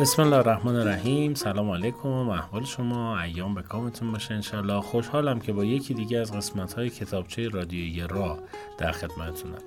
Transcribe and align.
بسم 0.00 0.22
الله 0.22 0.36
الرحمن 0.36 0.76
الرحیم. 0.76 1.34
سلام 1.34 1.70
علیکم. 1.70 2.08
و 2.08 2.30
احوال 2.30 2.64
شما 2.64 3.20
ایام 3.20 3.54
به 3.54 3.62
کامتون 3.62 4.12
باشه 4.12 4.34
انشالله 4.34 4.80
خوشحالم 4.80 5.40
که 5.40 5.52
با 5.52 5.64
یکی 5.64 5.94
دیگه 5.94 6.18
از 6.18 6.32
قسمت 6.32 6.72
های 6.74 6.90
کتابچه 6.90 7.48
رادیویی 7.48 8.00
را 8.00 8.38
در 8.78 8.92
خدمتتونم. 8.92 9.58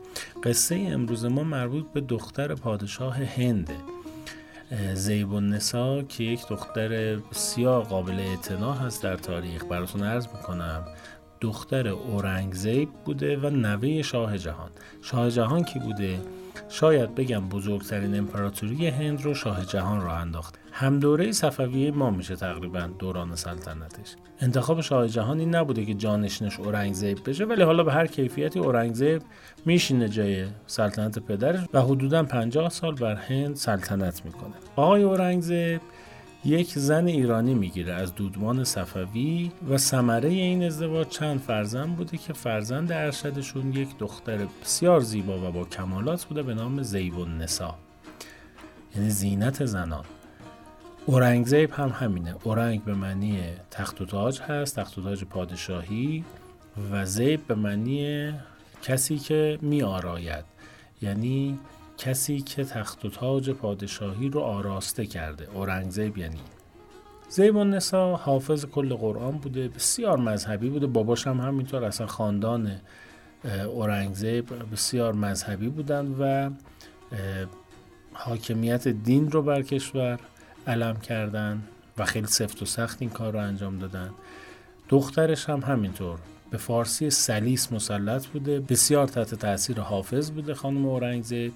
قصه 0.43 0.87
امروز 0.91 1.25
ما 1.25 1.43
مربوط 1.43 1.85
به 1.93 2.01
دختر 2.01 2.55
پادشاه 2.55 3.23
هنده 3.23 3.75
زیب 4.93 5.33
نسا 5.33 6.01
که 6.01 6.23
یک 6.23 6.47
دختر 6.47 7.15
بسیار 7.15 7.83
قابل 7.83 8.19
اعتنا 8.19 8.73
هست 8.73 9.03
در 9.03 9.15
تاریخ. 9.15 9.65
براتون 9.65 10.03
عرض 10.03 10.27
می‌کنم 10.27 10.85
دختر 11.41 11.87
اورنگزیب 11.87 12.89
بوده 13.05 13.37
و 13.37 13.49
نوه 13.49 14.01
شاه 14.01 14.37
جهان. 14.37 14.69
شاه 15.01 15.29
جهان 15.29 15.63
کی 15.63 15.79
بوده؟ 15.79 16.19
شاید 16.69 17.15
بگم 17.15 17.49
بزرگترین 17.49 18.17
امپراتوری 18.17 18.87
هند 18.87 19.21
رو 19.21 19.33
شاه 19.33 19.65
جهان 19.65 20.01
را 20.01 20.17
انداخت. 20.17 20.55
هم 20.71 20.99
دوره 20.99 21.31
صفویه 21.31 21.91
ما 21.91 22.09
میشه 22.11 22.35
تقریبا 22.35 22.89
دوران 22.99 23.35
سلطنتش. 23.35 24.15
انتخاب 24.41 24.81
شاه 24.81 25.07
جهان 25.07 25.39
این 25.39 25.55
نبوده 25.55 25.85
که 25.85 25.93
جانشینش 25.93 26.59
اورنگزیب 26.59 27.29
بشه 27.29 27.45
ولی 27.45 27.63
حالا 27.63 27.83
به 27.83 27.93
هر 27.93 28.07
کیفیتی 28.07 28.59
اورنگزیب 28.59 29.21
میشینه 29.65 30.09
جای 30.09 30.45
سلطنت 30.67 31.19
پدرش 31.19 31.65
و 31.73 31.81
حدودا 31.81 32.23
50 32.23 32.69
سال 32.69 32.95
بر 32.95 33.15
هند 33.15 33.55
سلطنت 33.55 34.25
می‌کنه. 34.25 34.53
آقای 34.75 35.03
اورنگزیب 35.03 35.81
یک 36.45 36.73
زن 36.73 37.07
ایرانی 37.07 37.53
می‌گیره 37.53 37.93
از 37.93 38.15
دودمان 38.15 38.63
صفوی 38.63 39.51
و 39.69 39.77
ثمره 39.77 40.29
این 40.29 40.63
ازدواج 40.63 41.07
چند 41.07 41.39
فرزند 41.39 41.95
بوده 41.95 42.17
که 42.17 42.33
فرزند 42.33 42.91
ارشدشون 42.91 43.73
یک 43.73 43.97
دختر 43.97 44.37
بسیار 44.61 44.99
زیبا 44.99 45.49
و 45.49 45.51
با 45.51 45.65
کمالات 45.65 46.25
بوده 46.25 46.43
به 46.43 46.53
نام 46.53 46.81
زیب 46.81 47.13
یعنی 48.95 49.09
زینت 49.09 49.65
زنان. 49.65 50.05
اورنگزیب 51.05 51.71
هم 51.71 51.89
همینه. 51.89 52.35
اورنگ 52.43 52.83
به 52.83 52.93
معنی 52.93 53.39
تخت 53.71 54.01
و 54.01 54.05
تاج 54.05 54.41
هست 54.41 54.75
تخت 54.75 54.97
و 54.97 55.01
تاج 55.01 55.23
پادشاهی 55.23 56.25
و 56.91 57.05
زیب 57.05 57.47
به 57.47 57.55
معنی 57.55 58.33
کسی 58.81 59.17
که 59.17 59.59
می 59.61 59.83
آراید 59.83 60.45
یعنی 61.01 61.59
کسی 61.97 62.41
که 62.41 62.63
تخت 62.63 63.05
و 63.05 63.09
تاج 63.09 63.49
پادشاهی 63.49 64.29
رو 64.29 64.39
آراسته 64.39 65.05
کرده 65.05 65.47
اورنگزیب 65.53 66.17
یعنی. 66.17 66.39
زیب 67.29 67.57
نسا 67.57 68.15
حافظ 68.15 68.65
کل 68.65 68.93
قرآن 68.93 69.37
بوده 69.37 69.67
بسیار 69.67 70.17
مذهبی 70.17 70.69
بوده. 70.69 70.87
باباش 70.87 71.27
هم 71.27 71.41
همینطور 71.41 71.83
اصلا 71.83 72.07
خاندان 72.07 72.71
اورنگزیب 73.67 74.71
بسیار 74.71 75.13
مذهبی 75.13 75.67
بودن 75.69 76.15
و 76.19 76.49
حاکمیت 78.13 78.87
دین 78.87 79.31
رو 79.31 79.41
بر 79.41 79.61
کشور 79.61 80.19
علم 80.67 80.99
کردن 80.99 81.63
و 81.97 82.05
خیلی 82.05 82.27
سفت 82.27 82.61
و 82.61 82.65
سخت 82.65 82.97
این 83.01 83.09
کار 83.09 83.33
رو 83.33 83.39
انجام 83.39 83.79
دادن 83.79 84.09
دخترش 84.89 85.49
هم 85.49 85.59
همینطور. 85.59 86.19
به 86.51 86.57
فارسی 86.57 87.09
سلیس 87.09 87.73
مسلط 87.73 88.27
بوده 88.27 88.59
بسیار 88.59 89.07
تحت 89.07 89.35
تاثیر 89.35 89.79
حافظ 89.79 90.31
بوده 90.31 90.53
خانم 90.53 90.85
اورنگزیب 90.85 91.53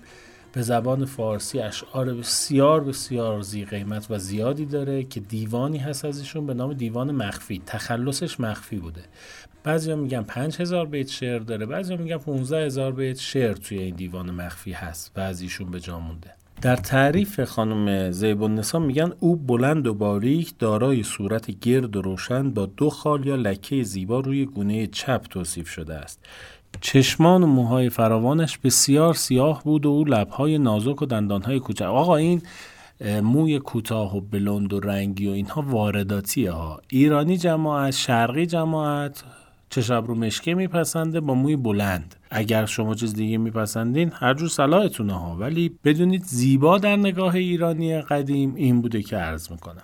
به 0.53 0.61
زبان 0.61 1.05
فارسی 1.05 1.59
اشعار 1.59 2.13
بسیار 2.13 2.83
بسیار 2.83 3.41
زی 3.41 3.65
قیمت 3.65 4.11
و 4.11 4.17
زیادی 4.17 4.65
داره 4.65 5.03
که 5.03 5.19
دیوانی 5.19 5.77
هست 5.77 6.05
ازشون 6.05 6.45
به 6.45 6.53
نام 6.53 6.73
دیوان 6.73 7.11
مخفی. 7.11 7.61
تخلصش 7.65 8.39
مخفی 8.39 8.77
بوده. 8.77 9.01
بعضیا 9.63 9.95
میگن 9.95 10.21
5000 10.21 10.85
بیت 10.85 11.07
شعر 11.07 11.39
داره 11.39 11.65
بعضیا 11.65 11.97
میگن 11.97 12.17
15000 12.17 12.91
بیت 12.91 13.19
شعر 13.19 13.53
توی 13.53 13.79
این 13.79 13.95
دیوان 13.95 14.31
مخفی 14.31 14.71
هست. 14.71 15.11
و 15.15 15.19
از 15.19 15.41
ایشون 15.41 15.71
به 15.71 15.79
جا 15.79 15.99
مونده. 15.99 16.31
در 16.61 16.75
تعریف 16.75 17.43
خانم 17.43 18.11
زیب 18.11 18.43
النسا 18.43 18.79
میگن 18.79 19.13
او 19.19 19.35
بلند 19.35 19.87
و 19.87 19.93
باریک 19.93 20.53
دارای 20.59 21.03
صورت 21.03 21.59
گرد 21.59 21.95
و 21.95 22.01
روشن 22.01 22.51
با 22.51 22.65
دو 22.65 22.89
خال 22.89 23.25
یا 23.25 23.35
لکه 23.35 23.83
زیبا 23.83 24.19
روی 24.19 24.45
گونه 24.45 24.87
چپ 24.87 25.21
توصیف 25.29 25.69
شده 25.69 25.93
است. 25.93 26.25
چشمان 26.81 27.43
و 27.43 27.47
موهای 27.47 27.89
فراوانش 27.89 28.57
بسیار 28.57 29.13
سیاه 29.13 29.63
بود 29.63 29.85
و 29.85 29.89
او 29.89 30.03
لبهای 30.03 30.57
نازک 30.57 31.01
و 31.01 31.05
دندانهای 31.05 31.59
کوچک. 31.59 31.81
آقا 31.81 32.15
این 32.15 32.41
موی 33.23 33.59
کوتاه 33.59 34.17
و 34.17 34.21
بلند 34.21 34.73
و 34.73 34.79
رنگی 34.79 35.27
و 35.27 35.31
اینها 35.31 35.61
وارداتیه 35.61 36.51
ها. 36.51 36.81
ایرانی 36.89 37.37
جماعت 37.37 37.93
شرقی 37.93 38.45
جماعت 38.45 39.23
چشم 39.69 40.03
رو 40.03 40.15
مشکه 40.15 40.53
میپسنده 40.53 41.19
با 41.19 41.33
موی 41.33 41.55
بلند. 41.55 42.15
اگر 42.29 42.65
شما 42.65 42.95
چیز 42.95 43.13
دیگه 43.13 43.37
میپسندین 43.37 44.11
هر 44.13 44.33
جور 44.33 44.49
صلاحتونه 44.49 45.13
ها. 45.13 45.35
ولی 45.35 45.71
بدونید 45.83 46.23
زیبا 46.23 46.77
در 46.77 46.95
نگاه 46.95 47.35
ایرانی 47.35 48.01
قدیم 48.01 48.55
این 48.55 48.81
بوده 48.81 49.01
که 49.01 49.17
عرض 49.17 49.51
می‌کنم. 49.51 49.83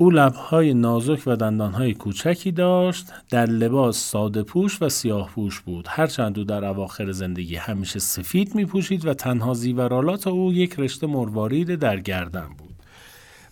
او 0.00 0.10
لبهای 0.10 0.74
نازک 0.74 1.22
و 1.26 1.36
دندانهای 1.36 1.94
کوچکی 1.94 2.52
داشت 2.52 3.12
در 3.30 3.46
لباس 3.46 3.96
ساده 3.96 4.42
پوش 4.42 4.82
و 4.82 4.88
سیاه 4.88 5.28
پوش 5.28 5.60
بود. 5.60 5.86
هرچند 5.88 6.38
او 6.38 6.44
در 6.44 6.64
اواخر 6.64 7.12
زندگی 7.12 7.56
همیشه 7.56 7.98
سفید 7.98 8.54
می 8.54 8.64
پوشید 8.64 9.06
و 9.06 9.14
تنها 9.14 9.54
زیورالات 9.54 10.26
او 10.26 10.52
یک 10.52 10.74
رشته 10.78 11.06
مروارید 11.06 11.74
در 11.74 12.00
گردن 12.00 12.48
بود. 12.58 12.74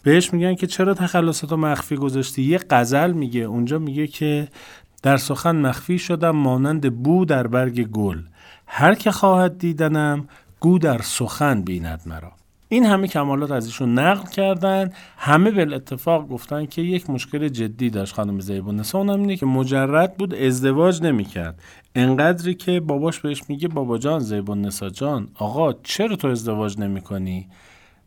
بهش 0.02 0.32
میگن 0.32 0.54
که 0.54 0.66
چرا 0.66 0.94
تخلصاتو 0.94 1.56
مخفی 1.56 1.96
گذاشتی؟ 1.96 2.42
یه 2.42 2.60
غزل 2.70 3.12
میگه. 3.12 3.40
اونجا 3.40 3.78
میگه 3.78 4.06
که 4.06 4.48
در 5.02 5.16
سخن 5.16 5.56
مخفی 5.56 5.98
شدم 5.98 6.36
مانند 6.36 7.02
بو 7.02 7.24
در 7.24 7.46
برگ 7.46 7.84
گل. 7.84 8.18
هر 8.66 8.94
که 8.94 9.10
خواهد 9.10 9.58
دیدنم 9.58 10.28
گو 10.60 10.78
در 10.78 10.98
سخن 11.02 11.62
بیند 11.62 12.00
مرا. 12.06 12.32
این 12.68 12.86
همه 12.86 13.08
کمالات 13.08 13.50
از 13.50 13.66
ایشون 13.66 13.98
نقل 13.98 14.30
کردن. 14.30 14.92
همه 15.16 15.50
به 15.50 15.74
اتفاق 15.74 16.28
گفتن 16.28 16.66
که 16.66 16.82
یک 16.82 17.10
مشکل 17.10 17.48
جدی 17.48 17.90
داشت 17.90 18.14
خانم 18.14 18.40
زیبون. 18.40 18.82
اونم 18.94 19.20
اینه 19.20 19.36
که 19.36 19.46
مجرد 19.46 20.16
بود 20.16 20.34
ازدواج 20.34 21.02
نمی‌کرد. 21.02 21.62
انقدری 21.94 22.54
که 22.54 22.80
باباش 22.80 23.20
بهش 23.20 23.42
میگه 23.48 23.68
بابا 23.68 23.98
جان 23.98 24.18
زیبون 24.18 24.62
نسا 24.62 24.90
جان 24.90 25.28
آقا 25.34 25.72
چرا 25.72 26.16
تو 26.16 26.28
ازدواج 26.28 26.78
نمی‌کنی؟ 26.78 27.48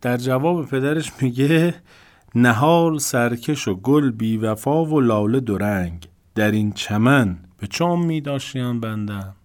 در 0.01 0.17
جواب 0.17 0.65
پدرش 0.65 1.11
میگه 1.21 1.73
نهال 2.35 2.97
سرکش 2.97 3.67
و 3.67 3.75
گل 3.75 4.11
بی 4.11 4.37
وفا 4.37 4.85
و 4.85 5.01
لاله 5.01 5.39
درنگ 5.39 6.07
در 6.35 6.51
این 6.51 6.71
چمن 6.71 7.37
به 7.57 7.67
چون 7.67 7.99
می 7.99 8.21
داشتیان 8.21 8.79
بندم 8.79 9.35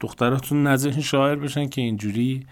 دختراتون 0.00 0.66
نزدیک 0.66 1.04
شاعر 1.04 1.36
بشن 1.36 1.68
که 1.68 1.80
اینجوری 1.80 2.46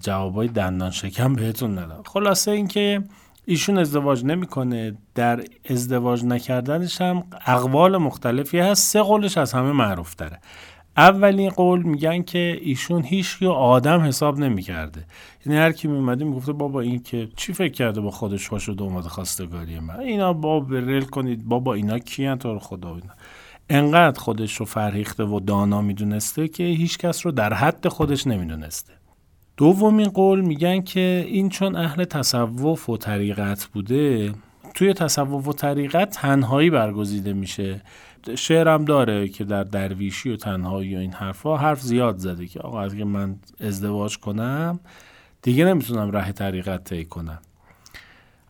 جوابای 0.00 0.48
دندان 0.48 0.90
شکم 0.90 1.34
بهتون 1.34 1.78
ندم. 1.78 2.02
خلاصه 2.06 2.50
اینکه 2.50 3.02
ایشون 3.44 3.78
ازدواج 3.78 4.24
نمی‌کنه 4.24 4.96
در 5.14 5.44
ازدواج 5.70 6.24
نکردنش 6.24 7.00
هم 7.00 7.24
اقوال 7.46 7.96
مختلفی 7.96 8.58
هست. 8.58 8.92
سه 8.92 9.02
قولش 9.02 9.38
از 9.38 9.52
همه 9.52 9.72
معروف 9.72 10.14
داره 10.16 10.40
اولین 10.96 11.50
قول 11.50 11.82
میگن 11.82 12.22
که 12.22 12.58
ایشون 12.62 13.02
هیچ 13.02 13.42
آدم 13.42 14.00
حساب 14.00 14.38
نمی‌کرده. 14.38 15.04
یعنی 15.46 15.58
هر 15.58 15.72
کی 15.72 15.88
میومده 15.88 16.24
می‌گفته 16.24 16.52
بابا 16.52 16.80
این 16.80 17.02
که 17.02 17.28
چی 17.36 17.52
فکر 17.52 17.72
کرده 17.72 18.00
با 18.00 18.10
خودش 18.10 18.48
ها 18.48 18.58
شده 18.58 18.82
اومده 18.82 19.08
خواستگاری 19.08 19.78
من؟ 19.78 20.00
اینا 20.00 20.32
بابا 20.32 20.78
رل 20.78 21.04
کنید. 21.04 21.44
بابا 21.44 21.74
اینا 21.74 21.98
کیان 21.98 22.38
تو 22.38 22.52
رو 22.52 22.58
خدا 22.58 22.88
اینا؟ 22.88 23.14
انقدر 23.70 24.20
خودش 24.20 24.56
رو 24.56 24.66
فرهیخته 24.66 25.24
و 25.24 25.40
دانا 25.40 25.82
می‌دونسته 25.82 26.48
که 26.48 26.64
هیچ 26.64 26.98
کس 26.98 27.26
رو 27.26 27.32
در 27.32 27.54
حد 27.54 27.88
خودش 27.88 28.26
نمی‌دونسته. 28.26 28.92
دومین 29.58 30.08
قول 30.08 30.40
میگن 30.40 30.80
که 30.80 31.24
این 31.28 31.48
چون 31.48 31.76
اهل 31.76 32.04
تصوف 32.04 32.88
و 32.88 32.96
طریقت 32.96 33.66
بوده 33.66 34.32
توی 34.74 34.92
تصوف 34.92 35.48
و 35.48 35.52
طریقت 35.52 36.10
تنهایی 36.10 36.70
برگزیده 36.70 37.32
میشه. 37.32 37.82
شعرم 38.34 38.84
داره 38.84 39.28
که 39.28 39.44
در 39.44 39.64
درویشی 39.64 40.30
و 40.30 40.36
تنهایی 40.36 40.96
و 40.96 40.98
این 40.98 41.12
حرفا 41.12 41.56
حرف 41.56 41.80
زیاد 41.80 42.18
زده 42.18 42.46
که 42.46 42.60
آقا 42.60 42.82
اگه 42.82 43.04
من 43.04 43.36
ازدواج 43.60 44.18
کنم 44.18 44.80
دیگه 45.42 45.64
نمی‌تونم 45.64 46.10
راه 46.10 46.32
طریقت 46.32 46.84
طی 46.84 47.04
کنم. 47.04 47.38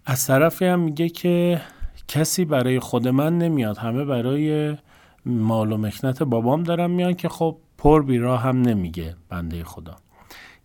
از 0.06 0.26
طرفی 0.26 0.64
هم 0.64 0.80
میگه 0.80 1.08
که 1.08 1.60
کسی 2.08 2.44
برای 2.44 2.80
خود 2.80 3.08
من 3.08 3.38
نمیاد 3.38 3.78
همه 3.78 4.04
برای 4.04 4.76
مال 5.26 5.72
و 5.72 5.76
مکنت 5.76 6.22
بابام 6.22 6.62
دارم 6.62 6.90
میان 6.90 7.14
که 7.14 7.28
خب 7.28 7.56
پر 7.78 8.02
بیراه 8.02 8.42
هم 8.42 8.60
نمیگه 8.60 9.16
بنده 9.28 9.64
خدا. 9.64 9.96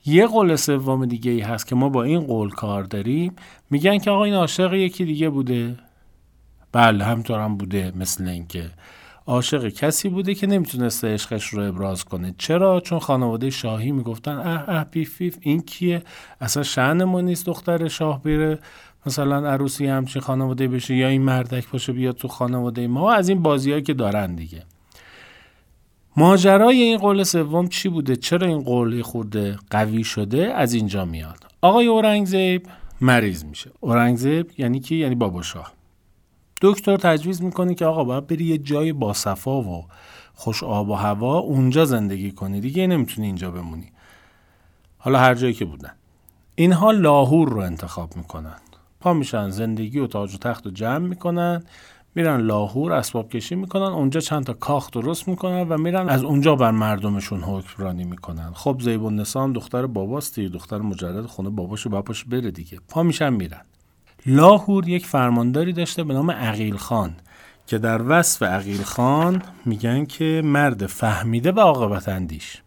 یه 0.06 0.28
قول 0.28 0.56
سوم 0.56 1.06
دیگه 1.06 1.32
ای 1.32 1.40
هست 1.40 1.68
که 1.68 1.76
ما 1.76 1.90
با 1.90 2.04
این 2.04 2.20
قول 2.20 2.50
کار 2.50 2.84
داریم. 2.84 3.36
میگن 3.70 3.98
که 3.98 4.12
آقا 4.12 4.24
این 4.24 4.34
عاشق 4.34 4.74
یکی 4.74 5.06
دیگه 5.06 5.30
بوده. 5.30 5.76
بله 6.72 7.04
همطور 7.04 7.40
هم 7.40 7.58
بوده 7.58 7.94
مثل 7.96 8.28
اینکه 8.28 8.70
عاشق 9.28 9.68
کسی 9.68 10.10
بوده 10.10 10.36
که 10.36 10.48
نمی‌تونسته 10.48 11.14
عشقش 11.14 11.48
رو 11.48 11.64
ابراز 11.64 12.04
کنه. 12.04 12.36
چرا؟ 12.38 12.80
چون 12.80 13.00
خانواده 13.00 13.50
شاهی 13.50 13.92
می‌گفتن 13.92 14.32
اه 14.38 14.70
اه 14.70 14.86
بیفیف 14.86 15.38
این 15.42 15.62
کیه؟ 15.62 16.04
اصلا 16.42 16.64
شعن 16.64 17.04
ما 17.04 17.22
نیست 17.22 17.46
دختر 17.46 17.88
شاه 17.88 18.24
بیره 18.24 18.60
مثلا 19.06 19.50
عروسی 19.50 19.88
همچین 19.88 20.22
خانواده 20.22 20.68
بشه 20.68 20.96
یا 20.96 21.08
این 21.08 21.22
مردک 21.22 21.70
باشه 21.70 21.94
بیاد 21.94 22.16
تو 22.16 22.28
خانواده 22.28 22.88
ما. 22.88 23.14
از 23.14 23.30
این 23.30 23.42
بازی 23.42 23.82
که 23.82 23.94
دارن 23.94 24.36
دیگه. 24.36 24.64
ماجرای 26.18 26.82
این 26.82 26.98
قول 26.98 27.24
سوم 27.24 27.68
چی 27.68 27.90
بوده؟ 27.90 28.16
چرا 28.16 28.48
این 28.48 28.62
قول 28.62 29.02
خورده 29.02 29.58
قوی 29.70 30.04
شده؟ 30.04 30.54
از 30.54 30.74
اینجا 30.74 31.06
میاد. 31.06 31.46
آقای 31.62 31.88
اورنگزیب 31.88 32.68
مریض 33.02 33.46
میشه. 33.46 33.72
اورنگزیب 33.80 34.52
یعنی 34.58 34.80
کی؟ 34.80 34.96
یعنی 34.96 35.16
بابا 35.16 35.42
شاه. 35.42 35.74
دکتر 36.62 36.98
تجویز 36.98 37.42
می‌کنه 37.42 37.76
که 37.76 37.86
آقا 37.86 38.04
باید 38.04 38.28
بری 38.28 38.46
یه 38.46 38.58
جای 38.58 38.94
باصفا 38.94 39.62
و 39.62 39.86
خوش 40.34 40.64
آب 40.64 40.90
و 40.90 40.94
هوا 40.94 41.38
اونجا 41.38 41.86
زندگی 41.86 42.32
کنی. 42.32 42.62
دیگه 42.62 42.88
نمی‌تونی 42.88 43.28
اینجا 43.28 43.52
بمونی. 43.52 43.92
حالا 44.98 45.20
هر 45.20 45.36
جایی 45.36 45.54
که 45.54 45.66
بودن. 45.66 45.94
اینها 46.56 46.92
لاهور 46.92 47.50
رو 47.50 47.60
انتخاب 47.60 48.18
می‌کنن. 48.18 48.56
پا 49.00 49.14
میشن 49.14 49.50
زندگی 49.50 50.00
و 50.00 50.08
تاج 50.08 50.36
و 50.36 50.38
تخت 50.38 50.66
رو 50.66 50.72
جمع 50.72 51.08
می‌کنن. 51.08 51.64
میرن 52.16 52.42
لاهور 52.42 52.94
اسباب 52.94 53.30
کشی 53.30 53.56
می‌کنن 53.56 53.84
اونجا 53.84 54.20
چند 54.20 54.44
تا 54.44 54.54
کاخ 54.54 54.92
درست 54.92 55.28
می‌کنن 55.28 55.68
و 55.70 55.78
میرن 55.78 56.10
از 56.10 56.24
اونجا 56.24 56.56
بر 56.56 56.72
مردمشون 56.72 57.42
حکمرانی 57.42 58.04
می‌کنن. 58.04 58.52
خب 58.54 58.82
زیب 58.82 59.06
النسان 59.06 59.54
دختر 59.54 59.86
باباست 59.86 60.40
دختر 60.40 60.78
مجرد 60.78 61.26
خونه 61.26 61.50
باباشو 61.50 61.90
بپاش 61.90 62.24
بره 62.24 62.52
دیگه. 62.52 62.80
پا 62.90 63.04
میشن 63.04 63.34
میرن. 63.34 63.62
لاهور 64.26 64.90
یک 64.90 65.06
فرمانداری 65.06 65.74
داشته 65.74 66.04
به 66.04 66.14
نام 66.14 66.32
عقیل 66.32 66.78
خان 66.78 67.16
که 67.68 67.78
در 67.78 68.02
وصف 68.08 68.44
عقیل 68.44 68.84
خان 68.84 69.42
میگن 69.66 70.06
که 70.06 70.42
مرد 70.46 70.86
فهمیده 70.86 71.52
و 71.52 71.60
عاقبت 71.60 72.10
اندیش. 72.10 72.62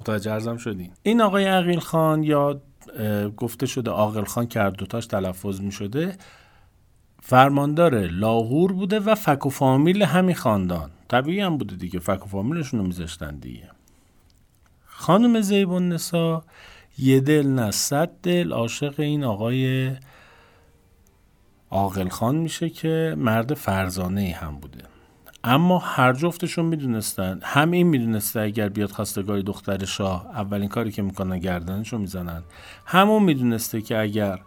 متوجه 0.00 0.32
ارزم 0.32 0.56
شدین؟ 0.56 0.90
این 1.02 1.20
آقای 1.20 1.44
عقیل 1.44 1.78
خان 1.78 2.22
یا 2.22 2.60
گفته 3.36 3.66
شده 3.66 3.90
عاقل 3.90 4.24
خان 4.24 4.46
که 4.46 4.72
دوتاش 4.78 5.06
تلفظ 5.06 5.60
می 5.60 5.72
شده 5.72 6.16
فرماندار 7.26 8.06
لاهور 8.06 8.72
بوده 8.72 9.00
و 9.00 9.14
فک 9.14 9.46
و 9.46 9.50
فامیل 9.50 10.02
همین 10.02 10.34
خاندان. 10.34 10.90
طبیعی 11.08 11.40
هم 11.40 11.58
بوده 11.58 11.76
دیگه 11.76 11.98
فک 11.98 12.26
و 12.26 12.28
فامیلشون 12.28 12.80
رو 12.80 12.86
میذاشتن 12.86 13.36
دیگه. 13.36 13.70
خانم 14.86 15.40
زیبون 15.40 15.88
نسا 15.88 16.44
یه 16.98 17.20
دل 17.20 17.46
نه 17.46 17.70
صد 17.70 18.10
دل 18.22 18.52
عاشق 18.52 19.00
این 19.00 19.24
آقای 19.24 19.90
عاقل 21.70 22.08
خان 22.08 22.36
میشه 22.36 22.70
که 22.70 23.14
مرد 23.18 23.54
فرزانه 23.54 24.36
هم 24.40 24.56
بوده. 24.56 24.84
اما 25.44 25.78
هر 25.78 26.12
جفتشون 26.12 26.64
می‌دونستن 26.64 27.40
هم 27.42 27.70
این 27.70 27.86
می‌دونسته 27.86 28.40
اگر 28.40 28.68
بیاد 28.68 28.90
خواستگاری 28.90 29.42
دختر 29.42 29.84
شاه 29.84 30.26
اولین 30.26 30.68
کاری 30.68 30.92
که 30.92 31.02
می‌کنن 31.02 31.38
گردنشو 31.38 31.98
می‌زنن. 31.98 32.42
همون 32.86 33.22
می‌دونسته 33.22 33.82
که 33.82 33.98
اگر 33.98 34.40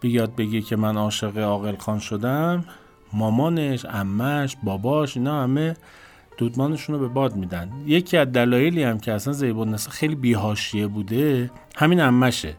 بیاد 0.00 0.36
بگه 0.36 0.60
که 0.60 0.76
من 0.76 0.96
عاشق 0.96 1.38
عاقل 1.38 1.76
خان 1.76 1.98
شدم 1.98 2.64
مامانش 3.12 3.84
امش 3.84 4.56
باباش 4.62 5.16
اینا 5.16 5.42
همه 5.42 5.76
دودمانشون 6.38 6.94
رو 6.94 7.00
به 7.00 7.08
باد 7.08 7.36
میدن. 7.36 7.70
یکی 7.86 8.16
از 8.16 8.32
دلایلی 8.32 8.82
هم 8.82 8.98
که 8.98 9.12
اصلا 9.12 9.32
زیبون 9.32 9.76
خیلی 9.76 10.14
بیهاشیه 10.14 10.86
بوده 10.86 11.50
همین 11.76 12.00
امشه 12.00 12.54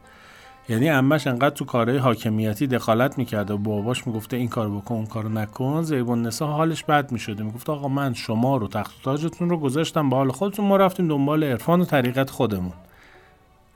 یعنی 0.69 0.89
امش 0.89 1.27
انقدر 1.27 1.55
تو 1.55 1.65
کارهای 1.65 1.97
حاکمیتی 1.97 2.67
دخالت 2.67 3.17
می‌کرده 3.17 3.53
و 3.53 3.57
باباش 3.57 4.07
می‌گفته 4.07 4.37
این 4.37 4.47
کار 4.47 4.69
بکن 4.69 4.95
اون 4.95 5.05
کارو 5.05 5.29
نکن 5.29 5.81
زیبون 5.81 6.21
نسا 6.21 6.47
حالش 6.47 6.83
بد 6.83 7.11
می‌شده. 7.11 7.43
می‌گفت 7.43 7.69
آقا 7.69 7.87
من 7.87 8.13
شما 8.13 8.57
رو 8.57 8.67
تخت 8.67 9.03
تاجتون 9.03 9.49
رو 9.49 9.57
گذاشتم 9.57 10.09
به 10.09 10.15
حال 10.15 10.31
خودتون 10.31 10.65
ما 10.65 10.77
رفتیم 10.77 11.07
دنبال 11.07 11.43
عرفان 11.43 11.81
و 11.81 11.85
طریقت 11.85 12.29
خودمون. 12.29 12.73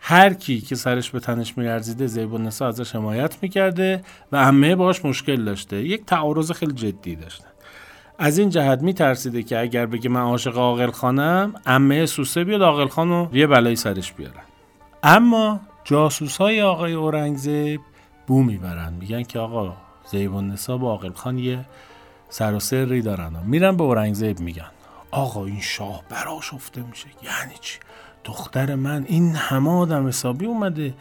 هر 0.06 0.34
کی 0.34 0.62
که 0.62 0.76
سرش 0.76 1.10
به 1.10 1.20
تنش 1.20 1.58
میارزیده 1.58 2.08
زیبون 2.08 2.44
نسا 2.44 2.68
ازش 2.68 2.96
حمایت 2.96 3.38
می‌کرده 3.42 4.04
و 4.32 4.36
امه 4.36 4.76
باش 4.76 5.06
مشکل 5.06 5.46
داشته. 5.46 5.76
یک 5.76 6.06
تعارض 6.06 6.52
خیلی 6.52 6.74
جدی 6.74 7.16
داشتن 7.16 7.48
از 8.20 8.38
این 8.38 8.50
جهت 8.50 8.82
میترسیده 8.82 9.44
که 9.44 9.60
اگر 9.60 9.86
بگه 9.86 10.10
من 10.10 10.22
عاشق 10.22 10.58
عاقل 10.58 10.92
خانم 10.92 11.54
امه 11.66 12.06
سوسه 12.06 12.44
بیاد 12.44 12.62
عاقل 12.62 12.88
خان 12.88 13.10
رو 13.10 13.30
یه 13.34 13.48
بلایی 13.48 13.76
سرش 13.76 14.14
بیارن 14.14 14.44
اما 15.04 15.60
جاسوس 15.84 16.38
های 16.38 16.62
آقای 16.62 16.94
اورنگزیب 16.94 17.82
بو 18.28 18.44
می‌برن. 18.44 18.94
میگن 18.94 19.24
که 19.24 19.40
آقا 19.40 19.74
زیب 20.12 20.36
نسا 20.36 20.78
با 20.78 20.90
عاقل 20.90 21.14
خان 21.14 21.38
یه 21.38 21.66
سر 22.30 22.54
و 22.54 22.60
سری 22.60 23.02
دارن. 23.02 23.44
میرن 23.46 23.78
به 23.78 23.84
اورنگزیب 23.84 24.40
میگن. 24.40 24.72
آقا 25.12 25.46
این 25.46 25.62
شاه 25.62 26.04
براش 26.10 26.54
افته 26.54 26.82
میشه. 26.82 27.08
یعنی 27.24 27.54
چی؟ 27.62 27.80
دختر 28.24 28.76
من 28.76 29.06
این 29.08 29.36
همه 29.36 29.70
آدم 29.70 30.08
حسابی 30.08 30.46
اومده. 30.46 30.94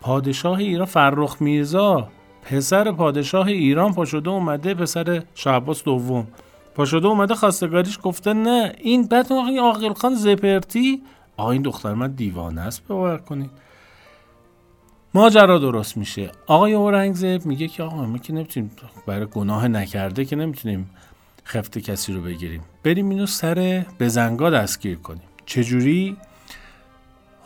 پادشاه 0.00 0.58
ایران 0.58 0.86
فرخ 0.86 1.36
میرزا 1.42 2.08
پسر 2.42 2.92
پادشاه 2.92 3.46
ایران 3.46 3.94
پاشده 3.94 4.30
اومده 4.30 4.74
پسر 4.74 5.22
شعباس 5.34 5.84
دوم. 5.84 6.26
پاشده 6.74 7.06
اومده 7.06 7.34
خواستگاریش 7.34 7.98
گفته 8.02 8.32
نه 8.32 8.72
این 8.78 9.06
بعد 9.06 9.32
این 9.32 9.58
عاقل 9.58 9.92
خان 9.92 10.14
زپرتی؟ 10.14 11.02
آقا 11.36 11.50
این 11.50 11.62
دختر 11.62 11.94
من 11.94 12.10
دیوانه 12.10 12.60
است 12.60 12.86
باور 12.86 13.18
کنید. 13.18 13.50
ماجرا 15.14 15.58
درست 15.58 15.96
میشه. 15.96 16.30
آقای 16.46 16.72
اورنگزیب 16.72 17.46
میگه 17.46 17.68
که 17.68 17.82
آقا 17.82 18.06
ما 18.06 18.18
که 18.18 18.32
نمی‌تونیم 18.32 18.70
برای 19.06 19.26
گناه 19.26 19.68
نکرده 19.68 20.24
که 20.24 20.36
نمی‌تونیم 20.36 20.90
خفت 21.44 21.78
کسی 21.78 22.12
رو 22.12 22.20
بگیریم. 22.20 22.62
بریم 22.84 23.08
اینو 23.08 23.26
سر 23.26 23.86
بزنگا 24.00 24.50
دستگیر 24.50 24.96
کنیم. 24.96 25.22
چجوری؟ 25.46 26.16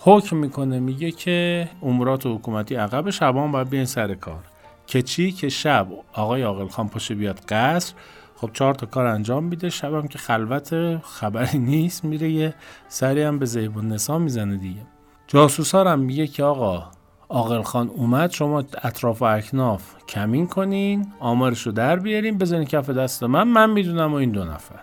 حکم 0.06 0.37
می‌کنه 0.37 0.81
میگه 0.81 1.11
که 1.11 1.69
امورات 1.83 2.27
و 2.27 2.35
حکومتی 2.35 2.75
عقب 2.75 3.11
شبان 3.11 3.53
باید 3.53 3.69
بیاین 3.69 3.87
سر 3.87 4.15
کار. 4.15 4.45
که 4.87 5.03
چی؟ 5.03 5.33
که 5.33 5.49
شب 5.49 5.87
آقای 6.12 6.43
عاقل 6.43 6.69
خان 6.69 6.89
پاشه 6.89 7.15
بیاد 7.15 7.41
قصر 7.41 7.95
خب 8.37 8.51
چهار 8.53 8.75
تا 8.75 8.87
کار 8.87 9.06
انجام 9.06 9.45
میده 9.45 9.71
شبم 9.71 10.06
که 10.09 10.19
خلوت 10.19 10.97
خبری 10.97 11.59
نیست 11.75 12.05
میره 12.05 12.31
یه 12.31 12.55
سری 12.89 13.23
هم 13.23 13.39
به 13.39 13.47
زیبون 13.47 13.89
نسا 13.89 14.19
می‌زنه 14.19 14.56
دیگه. 14.56 14.81
جاسوسا 15.27 15.85
هم 15.85 15.99
میگه 15.99 16.27
که 16.27 16.45
آقا 16.45 16.87
آقل 17.29 17.62
خان 17.62 17.89
اومد 17.89 18.31
شما 18.31 18.59
اطراف 18.59 19.23
و 19.23 19.25
اکناف 19.25 19.83
کمین 20.09 20.47
کنین 20.47 21.12
آمارش 21.21 21.62
رو 21.67 21.73
در 21.73 21.97
بیارین 21.97 22.39
بزنین 22.39 22.65
کف 22.65 22.91
دست 22.91 23.23
من 23.23 23.49
من 23.49 23.71
می‌دونم 23.71 24.12
و 24.12 24.17
این 24.17 24.31
دو 24.31 24.45
نفر. 24.45 24.81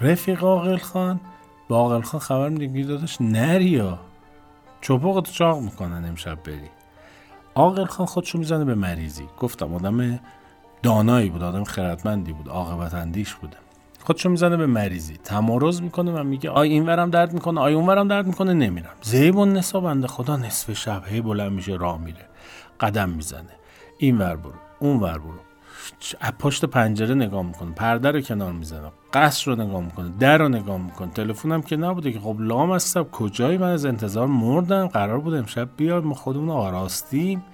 رفیق 0.00 0.44
آقل 0.44 0.76
خان؟ 0.76 1.20
با 1.68 1.78
آقل 1.78 2.00
خان 2.00 2.20
خبر 2.20 2.48
میده 2.48 2.82
داداش 2.82 3.16
نریا 3.20 3.98
چپاقتو 4.82 5.32
چاق 5.32 5.60
می‌کنن 5.60 6.04
امشب 6.08 6.42
بری. 6.42 6.70
آقل 7.54 7.84
خان 7.84 8.06
خودشو 8.06 8.38
می‌زنه 8.38 8.64
به 8.64 8.74
مریضی. 8.74 9.28
گفتم 9.38 9.74
آدم 9.74 10.20
دانایی 10.82 11.30
بود 11.30 11.42
آدم 11.42 11.64
خردمندی 11.64 12.32
بود 12.32 12.48
عاقبت 12.48 12.94
اندیش 12.94 13.34
بوده. 13.34 13.56
خودشو 14.00 14.28
می‌زنه 14.28 14.56
به 14.56 14.66
مریضی. 14.66 15.16
تمارز 15.16 15.82
می‌کنه 15.82 16.12
و 16.12 16.22
میگه 16.22 16.50
آی 16.50 16.68
این 16.68 16.86
ورم 16.86 17.10
درد 17.10 17.32
می‌کنه 17.32 17.60
آی 17.60 17.74
اون 17.74 17.86
ورم 17.86 18.08
درد 18.08 18.26
می‌کنه 18.26 18.52
نمیرم. 18.52 18.94
زیب 19.02 19.36
و 19.36 19.44
نسا 19.44 20.06
خدا 20.06 20.36
نصف 20.36 20.72
شب 20.72 21.02
هی 21.06 21.20
بلند 21.20 21.52
میشه 21.52 21.72
راه 21.72 22.00
میره. 22.00 22.28
قدم 22.80 23.08
می‌زنه. 23.08 23.52
این 23.98 24.18
ور 24.18 24.36
برو 24.36 24.52
اون 24.78 25.00
ور 25.00 25.18
برو. 25.18 25.51
پشت 26.38 26.64
پنجره 26.64 27.14
نگاه 27.14 27.42
می‌کنه. 27.42 27.70
پرده 27.70 28.10
رو 28.10 28.20
کنار 28.20 28.52
می‌زنه 28.52 28.92
قصر 29.12 29.50
رو 29.52 29.64
نگاه 29.64 29.80
می‌کنه. 29.80 30.10
در 30.20 30.38
رو 30.38 30.48
نگاه 30.48 30.78
می‌کنه. 30.78 31.10
تلفنم 31.10 31.62
که 31.62 31.76
نبوده 31.76 32.12
که 32.12 32.20
خب 32.20 32.36
لام 32.38 32.72
هستم 32.72 33.02
کجایی 33.02 33.58
من 33.58 33.70
از 33.72 33.84
انتظار 33.86 34.26
مردم؟ 34.26 34.86
قرار 34.86 35.20
بود 35.20 35.34
امشب 35.34 35.68
بیاد 35.76 36.04
ما 36.04 36.14
خودمون 36.14 36.50
آراستیم. 36.50 37.44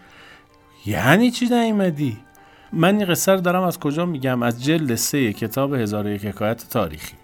یعنی 0.87 1.31
چی 1.31 1.47
نیومدی؟ 1.47 2.17
من 2.73 2.97
این 2.97 3.07
قصه 3.07 3.33
رو 3.33 3.41
دارم 3.41 3.63
از 3.63 3.79
کجا 3.79 4.07
میگم؟ 4.07 4.43
از 4.43 4.65
جلد 4.65 4.95
سه 4.95 5.33
کتاب 5.33 5.75
هزار 5.75 6.07
یک 6.07 6.25
حکایت 6.27 6.69
تاریخی. 6.71 7.15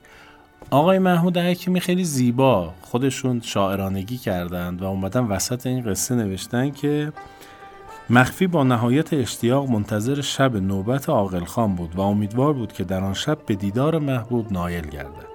آقای 0.71 0.99
محمود 0.99 1.39
حکیمی 1.39 1.81
خیلی 1.81 2.05
زیبا 2.05 2.75
خودشون 2.83 3.41
شاعرانگی 3.41 4.17
کردند 4.17 4.83
و 4.83 4.85
اومدن 4.85 5.21
وسط 5.21 5.67
این 5.67 5.85
قصه 5.85 6.15
نوشتن 6.15 6.71
که 6.71 7.13
مخفی 8.11 8.47
با 8.47 8.65
نهایت 8.65 9.13
اشتیاق 9.13 9.71
منتظر 9.71 10.21
شب 10.21 10.57
نوبت 10.57 11.09
عاقل 11.09 11.45
خان 11.45 11.75
بود 11.75 11.95
و 11.95 12.01
امیدوار 12.01 12.53
بود 12.53 12.73
که 12.73 12.85
در 12.85 13.05
آن 13.05 13.15
شب 13.15 13.39
به 13.47 13.55
دیدار 13.55 13.99
محبوب 13.99 14.53
نایل 14.53 14.87
گردد. 14.87 15.35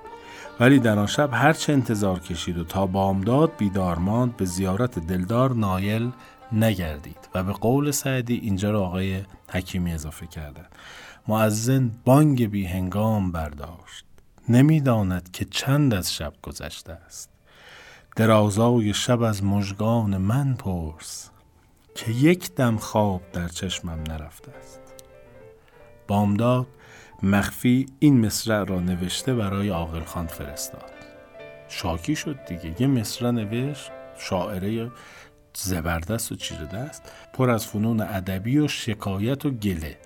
ولی 0.59 0.79
در 0.79 0.99
آن 0.99 1.07
شب 1.07 1.29
هرچه 1.33 1.73
انتظار 1.73 2.19
کشید 2.19 2.57
و 2.57 2.63
تا 2.63 2.85
بامداد 2.85 3.51
بیدار 3.57 3.97
ماند 3.97 4.37
به 4.37 4.45
زیارت 4.45 4.99
دلدار 4.99 5.53
نایل 5.53 6.11
نگردید 6.51 7.29
و 7.35 7.43
به 7.43 7.51
قول 7.51 7.91
سعدی 7.91 8.35
اینجا 8.35 8.71
رو 8.71 8.79
آقای 8.79 9.21
حکیمی 9.47 9.93
اضافه 9.93 10.27
کردن 10.27 10.65
معزن 11.27 11.91
بانگ 12.05 12.49
بی 12.51 12.65
هنگام 12.65 13.31
برداشت. 13.31 14.05
نمی‌داند 14.49 15.31
که 15.31 15.45
چند 15.45 15.93
از 15.93 16.13
شب 16.13 16.33
گذشته 16.41 16.93
است. 16.93 17.29
درازای 18.15 18.93
شب 18.93 19.21
از 19.21 19.43
مژگان 19.43 20.17
من 20.17 20.53
پرس. 20.53 21.29
که 21.99 22.11
یک 22.11 22.55
دم 22.55 22.77
خواب 22.77 23.21
در 23.33 23.47
چشمم 23.47 24.03
نرفته 24.09 24.51
است. 24.51 24.79
بامداد 26.07 26.67
مخفی 27.23 27.85
این 27.99 28.25
مصرع 28.25 28.63
را 28.63 28.79
نوشته 28.79 29.33
برای 29.35 29.69
عاقل 29.69 30.03
خان 30.03 30.27
فرستاد. 30.27 30.91
شاکی 31.67 32.15
شد 32.15 32.45
دیگه. 32.47 32.81
یه 32.81 32.87
مصرع 32.87 33.31
نوشت 33.31 33.91
شاعره 34.17 34.91
زبردست 35.53 36.31
و 36.31 36.35
چیره 36.35 36.65
دست 36.65 37.11
پر 37.33 37.49
از 37.49 37.67
فنون 37.67 38.01
ادبی 38.01 38.57
و 38.57 38.67
شکایت 38.67 39.45
و 39.45 39.49
گله. 39.49 39.97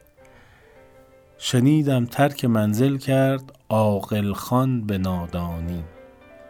شنیدم 1.37 2.05
ترک 2.05 2.45
منزل 2.45 2.97
کرد 2.97 3.59
عاقل 3.69 4.33
خان 4.33 4.87
به 4.87 4.97
نادانی. 4.97 5.83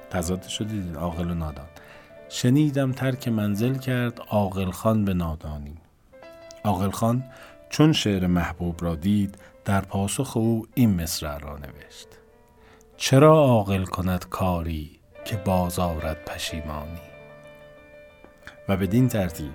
تضاد 0.10 0.44
شدید 0.44 0.96
عاقل 0.96 1.32
و 1.32 1.34
نادان. 1.34 1.68
شنیدم 2.34 2.92
ترک 2.92 3.28
منزل 3.28 3.76
کرد 3.76 4.20
عاقل 4.30 4.72
خان 4.72 5.06
به 5.06 5.14
نادانی. 5.14 5.78
عاقل 6.64 6.90
خان 6.90 7.24
چون 7.70 7.94
شعر 7.94 8.28
محبوب 8.28 8.84
را 8.84 8.96
دید 8.96 9.38
در 9.66 9.82
پاسخ 9.82 10.38
او 10.38 10.68
این 10.74 11.02
مصرع 11.02 11.38
را 11.38 11.58
نوشت. 11.58 12.08
چرا 12.98 13.34
عاقل 13.34 13.86
کند 13.86 14.30
کاری 14.30 15.00
که 15.26 15.38
بازارد 15.38 16.26
پشیمانی؟ 16.26 17.02
و 18.70 18.78
بدین 18.78 19.08
ترتیب 19.08 19.54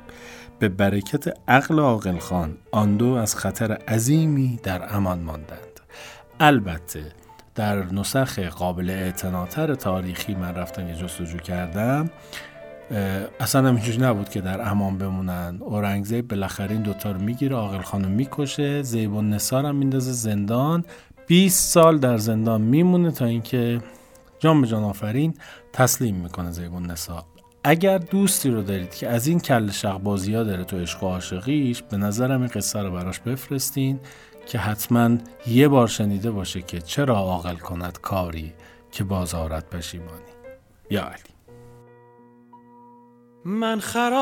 به 0.59 0.69
برکت 0.69 1.39
عقل 1.49 1.79
عاقل 1.79 2.19
خان 2.19 2.59
آن 2.73 2.97
دو 2.97 3.07
از 3.07 3.37
خطر 3.37 3.73
عظیمی 3.73 4.61
در 4.63 4.97
امان 4.97 5.19
ماندند. 5.19 5.81
البته 6.41 7.13
در 7.55 7.85
نسخ 7.85 8.39
قابل 8.39 8.91
اعتناتر 8.91 9.75
تاریخی 9.75 10.35
من 10.35 10.55
رفتم 10.55 10.89
یه 10.89 10.95
جستجو 10.95 11.39
کردم 11.39 12.11
اصلا 13.41 13.69
اینجوری 13.69 13.99
نبود 13.99 14.29
که 14.29 14.41
در 14.41 14.69
امان 14.69 14.99
بمونن. 14.99 15.59
اورنگزیب 15.61 16.29
بالاخره 16.29 16.71
این 16.71 16.83
دوتا 16.83 17.11
رو 17.11 17.21
می‌گیره 17.21 17.57
عاقل 17.57 17.83
خانو 17.83 18.09
می‌کشه 18.09 18.83
زیب 18.83 19.13
و 19.13 19.23
نسار 19.23 19.67
هم 19.67 19.77
میندازه 19.77 20.13
زندان. 20.13 20.85
20 21.27 21.73
سال 21.73 21.99
در 21.99 22.19
زندان 22.19 22.61
میمونه 22.61 23.11
تا 23.11 23.25
اینکه 23.25 23.81
جان 24.39 24.61
به 24.61 24.67
جان 24.67 24.85
آفرین 24.85 25.35
تسلیم 25.73 26.15
می‌کنه 26.15 26.51
زیب 26.51 26.75
و 26.75 26.81
نسار 26.81 27.23
اگر 27.65 27.99
دوستی 27.99 28.51
رو 28.51 28.63
دارید 28.63 28.95
که 28.95 29.09
از 29.09 29.27
این 29.27 29.41
کل 29.41 29.71
بازی 30.05 30.35
ها 30.35 30.43
داره 30.43 30.65
تو 30.65 30.79
عشق 30.79 31.03
و 31.03 31.07
عاشقیش 31.07 31.83
به 31.83 31.97
نظرم 31.97 32.41
این 32.41 32.51
قصه 32.55 32.83
رو 32.83 32.91
براش 32.91 33.21
بفرستین 33.21 34.01
که 34.47 34.59
حتما 34.59 35.17
یه 35.47 35.69
بار 35.69 35.87
شنیده 35.89 36.31
باشه 36.31 36.63
که 36.63 36.81
چرا 36.81 37.17
عاقل 37.17 37.57
کند 37.57 37.99
کاری 38.03 38.53
که 38.93 39.05
بازارت 39.05 39.71
پشیمانی. 39.71 40.33
یا 40.91 41.03
علی. 41.03 41.38
من 43.45 43.81
خرابم 43.81 44.21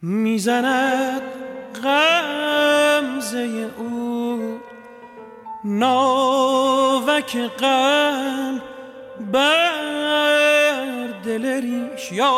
می‌زند 0.01 1.21
غمزه 1.83 3.69
او. 3.77 4.59
ناوک 5.63 7.37
غم 7.37 8.61
بر 9.31 10.70
دل 11.25 11.45
ریش 11.61 12.11
یا 12.11 12.31